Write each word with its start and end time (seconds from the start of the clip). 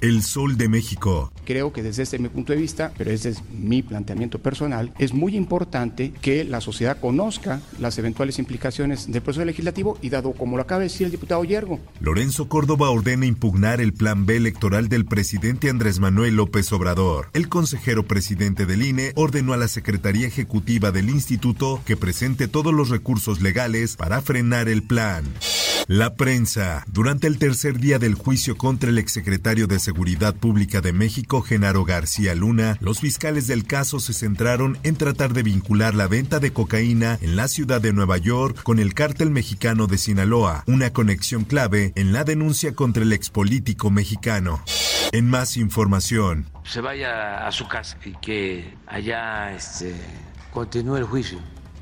El 0.00 0.22
Sol 0.22 0.56
de 0.56 0.68
México. 0.68 1.32
Creo 1.44 1.72
que 1.72 1.82
desde 1.82 2.04
este 2.04 2.20
mi 2.20 2.28
punto 2.28 2.52
de 2.52 2.58
vista, 2.60 2.92
pero 2.96 3.10
ese 3.10 3.30
es 3.30 3.42
mi 3.50 3.82
planteamiento 3.82 4.38
personal, 4.38 4.92
es 4.98 5.12
muy 5.12 5.34
importante 5.34 6.12
que 6.22 6.44
la 6.44 6.60
sociedad 6.60 7.00
conozca 7.00 7.60
las 7.80 7.98
eventuales 7.98 8.38
implicaciones 8.38 9.10
del 9.10 9.22
proceso 9.22 9.44
legislativo 9.44 9.98
y 10.00 10.10
dado 10.10 10.32
como 10.32 10.56
lo 10.56 10.62
acaba 10.62 10.80
de 10.80 10.84
decir 10.84 11.06
el 11.06 11.10
diputado 11.10 11.42
Yergo. 11.42 11.80
Lorenzo 12.00 12.48
Córdoba 12.48 12.90
ordena 12.90 13.26
impugnar 13.26 13.80
el 13.80 13.92
plan 13.92 14.24
B 14.24 14.36
electoral 14.36 14.88
del 14.88 15.04
presidente 15.04 15.68
Andrés 15.68 15.98
Manuel 15.98 16.36
López 16.36 16.72
Obrador. 16.72 17.30
El 17.32 17.48
consejero 17.48 18.06
presidente 18.06 18.66
del 18.66 18.82
INE 18.82 19.12
ordenó 19.16 19.52
a 19.52 19.56
la 19.56 19.68
Secretaría 19.68 20.28
Ejecutiva 20.28 20.92
del 20.92 21.10
Instituto 21.10 21.80
que 21.84 21.96
presente 21.96 22.46
todos 22.46 22.72
los 22.72 22.88
recursos 22.88 23.40
legales 23.40 23.96
para 23.96 24.22
frenar 24.22 24.68
el 24.68 24.84
plan. 24.84 25.24
La 25.88 26.16
prensa. 26.16 26.84
Durante 26.86 27.26
el 27.26 27.38
tercer 27.38 27.78
día 27.78 27.98
del 27.98 28.12
juicio 28.12 28.58
contra 28.58 28.90
el 28.90 28.98
exsecretario 28.98 29.66
de 29.66 29.78
Seguridad 29.88 30.34
Pública 30.34 30.82
de 30.82 30.92
México, 30.92 31.40
Genaro 31.40 31.82
García 31.86 32.34
Luna, 32.34 32.76
los 32.82 33.00
fiscales 33.00 33.46
del 33.46 33.64
caso 33.64 34.00
se 34.00 34.12
centraron 34.12 34.76
en 34.82 34.96
tratar 34.96 35.32
de 35.32 35.42
vincular 35.42 35.94
la 35.94 36.06
venta 36.06 36.40
de 36.40 36.52
cocaína 36.52 37.16
en 37.22 37.36
la 37.36 37.48
ciudad 37.48 37.80
de 37.80 37.94
Nueva 37.94 38.18
York 38.18 38.62
con 38.64 38.80
el 38.80 38.92
cártel 38.92 39.30
mexicano 39.30 39.86
de 39.86 39.96
Sinaloa, 39.96 40.62
una 40.66 40.92
conexión 40.92 41.44
clave 41.44 41.94
en 41.94 42.12
la 42.12 42.24
denuncia 42.24 42.74
contra 42.74 43.02
el 43.02 43.14
expolítico 43.14 43.90
mexicano. 43.90 44.62
En 45.12 45.30
más 45.30 45.56
información. 45.56 46.44
Se 46.64 46.82
vaya 46.82 47.46
a 47.46 47.50
su 47.50 47.66
casa 47.66 47.96
y 48.04 48.12
que 48.20 48.74
allá 48.86 49.56
este, 49.56 49.94
continúe 50.52 50.98
el 50.98 51.04
juicio. 51.04 51.38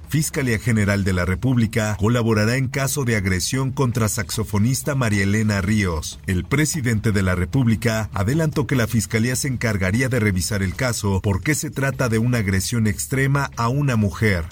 Fiscalía 0.08 0.58
General 0.58 1.04
de 1.04 1.12
la 1.12 1.24
República 1.24 1.96
colaborará 1.98 2.56
en 2.56 2.68
caso 2.68 3.04
de 3.04 3.16
agresión 3.16 3.72
contra 3.72 4.08
saxofonista 4.08 4.94
María 4.94 5.24
Elena 5.24 5.60
Ríos. 5.60 6.20
El 6.26 6.44
presidente 6.44 7.12
de 7.12 7.22
la 7.22 7.34
República 7.34 8.08
adelantó 8.14 8.66
que 8.66 8.76
la 8.76 8.86
Fiscalía 8.86 9.36
se 9.36 9.48
encargaría 9.48 10.08
de 10.08 10.20
revisar 10.20 10.62
el 10.62 10.74
caso 10.74 11.20
porque 11.22 11.54
se 11.54 11.70
trata 11.70 12.08
de 12.08 12.18
una 12.18 12.38
agresión 12.38 12.86
extrema 12.86 13.50
a 13.56 13.68
una 13.68 13.96
mujer. 13.96 14.44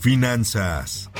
Finanzas. 0.00 1.10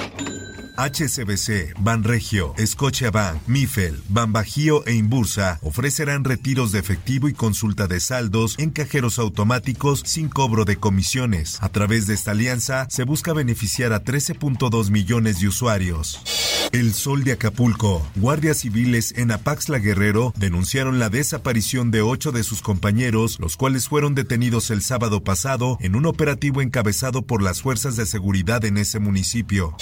HSBC, 0.78 1.74
Banregio, 1.80 2.54
Scotiabank, 2.64 3.48
Mifel, 3.48 4.00
Banbajío 4.08 4.86
e 4.86 4.94
Inbursa 4.94 5.58
ofrecerán 5.62 6.22
retiros 6.22 6.70
de 6.70 6.78
efectivo 6.78 7.28
y 7.28 7.32
consulta 7.34 7.88
de 7.88 7.98
saldos 7.98 8.56
en 8.60 8.70
cajeros 8.70 9.18
automáticos 9.18 10.02
sin 10.06 10.28
cobro 10.28 10.64
de 10.64 10.76
comisiones. 10.76 11.58
A 11.60 11.68
través 11.68 12.06
de 12.06 12.14
esta 12.14 12.30
alianza 12.30 12.86
se 12.90 13.02
busca 13.02 13.32
beneficiar 13.32 13.92
a 13.92 14.04
13.2 14.04 14.90
millones 14.90 15.40
de 15.40 15.48
usuarios. 15.48 16.20
El 16.72 16.92
Sol 16.92 17.24
de 17.24 17.32
Acapulco. 17.32 18.06
Guardias 18.16 18.58
civiles 18.58 19.14
en 19.16 19.30
Apaxla 19.30 19.78
Guerrero 19.78 20.34
denunciaron 20.36 20.98
la 20.98 21.08
desaparición 21.08 21.90
de 21.90 22.02
ocho 22.02 22.30
de 22.30 22.42
sus 22.42 22.60
compañeros, 22.60 23.38
los 23.40 23.56
cuales 23.56 23.88
fueron 23.88 24.14
detenidos 24.14 24.70
el 24.70 24.82
sábado 24.82 25.24
pasado 25.24 25.78
en 25.80 25.96
un 25.96 26.04
operativo 26.04 26.60
encabezado 26.60 27.22
por 27.22 27.42
las 27.42 27.62
fuerzas 27.62 27.96
de 27.96 28.04
seguridad 28.04 28.64
en 28.66 28.76
ese 28.76 28.98
municipio. 28.98 29.74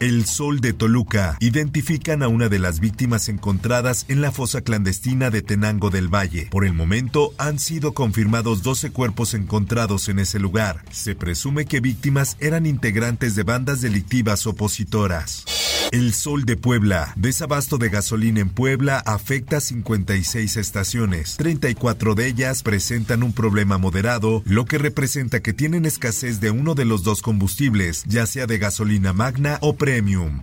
El 0.00 0.26
Sol 0.26 0.60
de 0.60 0.72
Toluca. 0.72 1.36
Identifican 1.38 2.24
a 2.24 2.28
una 2.28 2.48
de 2.48 2.58
las 2.58 2.80
víctimas 2.80 3.28
encontradas 3.28 4.04
en 4.08 4.20
la 4.20 4.32
fosa 4.32 4.62
clandestina 4.62 5.30
de 5.30 5.42
Tenango 5.42 5.90
del 5.90 6.12
Valle. 6.12 6.48
Por 6.50 6.64
el 6.64 6.72
momento 6.72 7.32
han 7.38 7.60
sido 7.60 7.92
confirmados 7.92 8.64
12 8.64 8.90
cuerpos 8.90 9.34
encontrados 9.34 10.08
en 10.08 10.18
ese 10.18 10.40
lugar. 10.40 10.84
Se 10.90 11.14
presume 11.14 11.66
que 11.66 11.78
víctimas 11.78 12.36
eran 12.40 12.66
integrantes 12.66 13.36
de 13.36 13.44
bandas 13.44 13.80
delictivas 13.80 14.44
opositoras. 14.48 15.44
El 15.92 16.14
Sol 16.14 16.46
de 16.46 16.56
Puebla. 16.56 17.12
Desabasto 17.16 17.76
de 17.76 17.90
gasolina 17.90 18.40
en 18.40 18.48
Puebla 18.48 18.96
afecta 19.04 19.60
56 19.60 20.56
estaciones. 20.56 21.36
34 21.36 22.14
de 22.14 22.28
ellas 22.28 22.62
presentan 22.62 23.22
un 23.22 23.34
problema 23.34 23.76
moderado, 23.76 24.40
lo 24.46 24.64
que 24.64 24.78
representa 24.78 25.40
que 25.40 25.52
tienen 25.52 25.84
escasez 25.84 26.40
de 26.40 26.50
uno 26.50 26.74
de 26.74 26.86
los 26.86 27.02
dos 27.02 27.20
combustibles, 27.20 28.04
ya 28.06 28.24
sea 28.24 28.46
de 28.46 28.56
gasolina 28.56 29.12
magna 29.12 29.58
o 29.60 29.74
premium. 29.74 30.42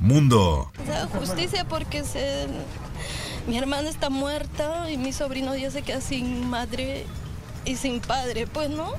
Mundo. 0.00 0.70
Justicia 1.18 1.66
porque 1.66 2.04
se... 2.04 2.46
mi 3.48 3.56
hermana 3.56 3.88
está 3.88 4.10
muerta 4.10 4.90
y 4.90 4.98
mi 4.98 5.14
sobrino 5.14 5.56
ya 5.56 5.70
se 5.70 5.80
queda 5.80 6.02
sin 6.02 6.50
madre 6.50 7.06
y 7.64 7.76
sin 7.76 8.00
padre, 8.00 8.46
pues 8.46 8.68
no. 8.68 8.92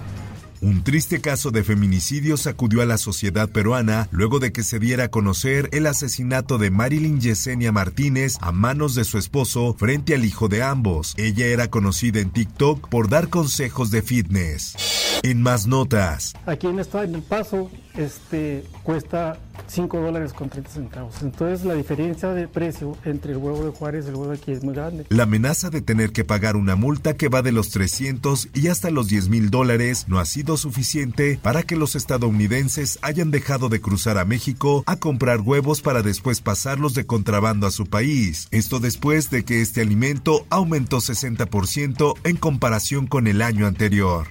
Un 0.61 0.83
triste 0.83 1.21
caso 1.21 1.49
de 1.49 1.63
feminicidio 1.63 2.37
sacudió 2.37 2.83
a 2.83 2.85
la 2.85 2.99
sociedad 2.99 3.49
peruana 3.49 4.07
luego 4.11 4.37
de 4.37 4.51
que 4.51 4.61
se 4.61 4.77
diera 4.77 5.05
a 5.05 5.07
conocer 5.07 5.67
el 5.71 5.87
asesinato 5.87 6.59
de 6.59 6.69
Marilyn 6.69 7.19
Yesenia 7.19 7.71
Martínez 7.71 8.37
a 8.41 8.51
manos 8.51 8.93
de 8.93 9.03
su 9.03 9.17
esposo 9.17 9.73
frente 9.73 10.13
al 10.13 10.23
hijo 10.23 10.49
de 10.49 10.61
ambos. 10.61 11.15
Ella 11.17 11.47
era 11.47 11.71
conocida 11.71 12.19
en 12.19 12.29
TikTok 12.29 12.89
por 12.89 13.09
dar 13.09 13.29
consejos 13.29 13.89
de 13.89 14.03
fitness. 14.03 14.75
En 15.23 15.41
más 15.41 15.65
notas. 15.65 16.33
Aquí 16.45 16.67
en 16.67 16.79
esta 16.79 17.03
en 17.03 17.15
el 17.15 17.23
paso 17.23 17.71
este 17.95 18.63
cuesta 18.83 19.37
5 19.67 19.99
dólares 19.99 20.33
con 20.33 20.49
30 20.49 20.69
centavos. 20.69 21.21
Entonces 21.21 21.65
la 21.65 21.73
diferencia 21.73 22.29
de 22.29 22.47
precio 22.47 22.97
entre 23.05 23.33
el 23.33 23.37
huevo 23.37 23.63
de 23.63 23.71
Juárez 23.71 24.05
y 24.05 24.09
el 24.09 24.15
huevo 24.15 24.31
de 24.31 24.37
aquí 24.37 24.51
es 24.51 24.63
muy 24.63 24.73
grande. 24.73 25.05
La 25.09 25.23
amenaza 25.23 25.69
de 25.69 25.81
tener 25.81 26.11
que 26.11 26.23
pagar 26.23 26.55
una 26.55 26.75
multa 26.75 27.15
que 27.15 27.29
va 27.29 27.41
de 27.41 27.51
los 27.51 27.69
300 27.69 28.49
y 28.53 28.67
hasta 28.67 28.89
los 28.89 29.07
10 29.07 29.29
mil 29.29 29.49
dólares 29.49 30.05
no 30.07 30.19
ha 30.19 30.25
sido 30.25 30.57
suficiente 30.57 31.39
para 31.41 31.63
que 31.63 31.75
los 31.75 31.95
estadounidenses 31.95 32.99
hayan 33.01 33.31
dejado 33.31 33.69
de 33.69 33.81
cruzar 33.81 34.17
a 34.17 34.25
México 34.25 34.83
a 34.85 34.97
comprar 34.97 35.41
huevos 35.41 35.81
para 35.81 36.01
después 36.01 36.41
pasarlos 36.41 36.93
de 36.93 37.05
contrabando 37.05 37.67
a 37.67 37.71
su 37.71 37.85
país. 37.85 38.47
Esto 38.51 38.79
después 38.79 39.29
de 39.29 39.43
que 39.43 39.61
este 39.61 39.81
alimento 39.81 40.45
aumentó 40.49 40.97
60% 40.97 42.13
en 42.23 42.37
comparación 42.37 43.07
con 43.07 43.27
el 43.27 43.41
año 43.41 43.67
anterior. 43.67 44.27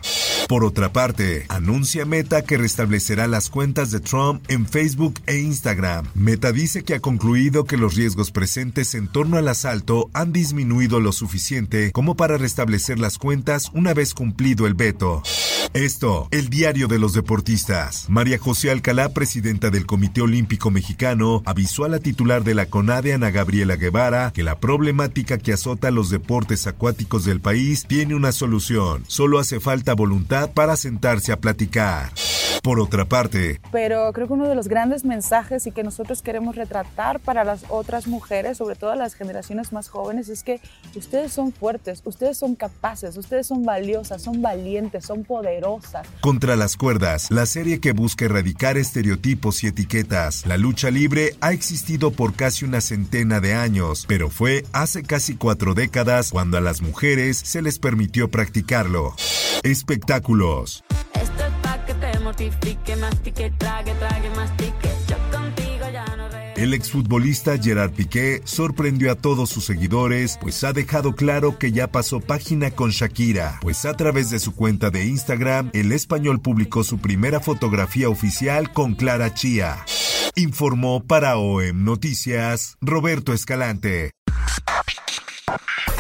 Por 0.49 0.65
otra 0.65 0.93
parte, 0.93 1.47
anuncia 1.49 2.05
Meta 2.05 2.43
que 2.43 2.59
restablecerá 2.59 3.29
las 3.29 3.50
cuentas 3.51 3.91
de 3.91 4.01
Trump 4.01 4.43
en 4.49 4.67
Facebook 4.67 5.21
e 5.27 5.39
Instagram. 5.39 6.07
Meta 6.15 6.53
dice 6.53 6.83
que 6.85 6.95
ha 6.95 7.01
concluido 7.01 7.65
que 7.65 7.77
los 7.77 7.95
riesgos 7.95 8.31
presentes 8.31 8.95
en 8.95 9.09
torno 9.09 9.37
al 9.37 9.49
asalto 9.49 10.09
han 10.15 10.33
disminuido 10.33 11.01
lo 11.01 11.13
suficiente 11.13 11.93
como 11.93 12.17
para 12.17 12.39
restablecer 12.39 12.99
las 12.99 13.19
cuentas 13.19 13.71
una 13.75 13.93
vez 13.93 14.15
cumplido 14.15 14.67
el 14.67 14.75
veto. 14.75 15.23
Esto, 15.73 16.27
el 16.33 16.49
diario 16.49 16.89
de 16.89 16.99
los 16.99 17.13
deportistas. 17.13 18.07
María 18.09 18.39
José 18.39 18.73
Alcalá, 18.73 19.11
presidenta 19.11 19.71
del 19.71 19.87
Comité 19.87 20.21
Olímpico 20.21 20.73
Mexicano, 20.73 21.43
avisó 21.45 21.85
a 21.85 21.89
la 21.89 22.01
titular 22.01 22.43
de 22.43 22.55
la 22.55 22.67
CONADE, 22.67 23.15
Ana 23.15 23.31
Gabriela 23.31 23.77
Guevara, 23.77 24.33
que 24.33 24.43
la 24.43 24.59
problemática 24.59 25.39
que 25.39 25.53
azota 25.53 25.93
los 25.93 26.11
deportes 26.11 26.67
acuáticos 26.67 27.25
del 27.25 27.41
país 27.41 27.87
tiene 27.87 28.17
una 28.17 28.33
solución. 28.33 29.05
Solo 29.07 29.39
hace 29.39 29.61
falta 29.61 29.95
voluntad 29.95 30.51
para 30.51 30.77
sentarse 30.77 31.31
a 31.31 31.39
platicar. 31.39 32.13
Por 32.63 32.79
otra 32.79 33.07
parte, 33.07 33.61
pero 33.73 34.13
creo 34.13 34.27
que 34.27 34.33
uno 34.35 34.49
de 34.49 34.55
los 34.55 34.69
grandes 34.69 35.05
mensajes 35.05 35.67
y 35.67 35.73
que 35.73 35.83
nosotros 35.83 36.21
queremos 36.21 36.57
retratar 36.57 37.19
para 37.21 37.43
las 37.43 37.65
otras 37.69 38.07
mujeres, 38.07 38.59
sobre 38.59 38.77
todo 38.77 38.95
las 38.95 39.15
generaciones 39.15 39.73
más 39.73 39.89
jóvenes, 39.89 40.29
es 40.29 40.43
que 40.43 40.61
ustedes 40.95 41.33
son 41.33 41.53
fuertes, 41.53 42.03
ustedes 42.05 42.37
son 42.37 42.55
capaces, 42.55 43.17
ustedes 43.17 43.47
son 43.47 43.65
valiosas, 43.65 44.23
son 44.23 44.43
valientes, 44.43 45.07
son 45.07 45.25
poderosas. 45.25 46.07
Contra 46.21 46.57
las 46.57 46.77
cuerdas, 46.77 47.31
la 47.31 47.47
serie 47.47 47.81
que 47.81 47.93
busca 47.93 48.27
erradicar 48.27 48.77
estereotipos 48.77 49.65
y 49.65 49.69
etiquetas. 49.69 50.45
La 50.47 50.59
lucha 50.59 50.91
libre 50.91 51.37
ha 51.41 51.53
existido 51.53 52.11
por 52.11 52.35
casi 52.35 52.65
una 52.65 52.81
centena 52.81 53.41
de 53.41 53.55
años, 53.55 54.05
pero 54.07 54.29
fue 54.29 54.65
hace 54.73 55.03
casi 55.03 55.37
cuatro 55.37 55.75
décadas 55.75 56.31
cuando 56.31 56.59
a 56.59 56.61
las 56.61 56.83
mujeres 56.83 57.39
se 57.39 57.63
les 57.63 57.79
permitió 57.79 58.31
practicarlo. 58.31 59.15
Espectáculos. 59.63 60.85
El 66.57 66.75
exfutbolista 66.75 67.57
Gerard 67.57 67.93
Piqué 67.93 68.43
sorprendió 68.45 69.13
a 69.13 69.15
todos 69.15 69.49
sus 69.49 69.65
seguidores, 69.65 70.37
pues 70.43 70.63
ha 70.63 70.75
dejado 70.75 71.15
claro 71.15 71.59
que 71.59 71.73
ya 71.73 71.91
pasó 71.91 72.21
página 72.21 72.71
con 72.71 72.91
Shakira, 72.91 73.59
pues 73.63 73.87
a 73.87 73.97
través 73.97 74.29
de 74.29 74.39
su 74.39 74.55
cuenta 74.55 74.91
de 74.91 75.07
Instagram, 75.07 75.71
el 75.73 75.93
español 75.93 76.43
publicó 76.43 76.85
su 76.85 76.99
primera 76.99 77.41
fotografía 77.41 78.11
oficial 78.11 78.73
con 78.73 78.95
Clara 78.95 79.33
Chía. 79.33 79.87
Informó 80.37 81.03
para 81.03 81.39
OEM 81.39 81.83
Noticias 81.83 82.77
Roberto 82.83 83.33
Escalante. 83.33 84.11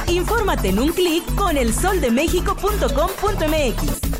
Infórmate 0.09 0.69
en 0.69 0.79
un 0.79 0.93
clic 0.93 1.25
con 1.37 1.57
elsoldemexico.com.mx. 1.57 4.20